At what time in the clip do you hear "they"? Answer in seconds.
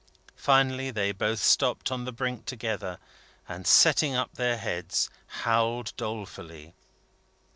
0.89-1.11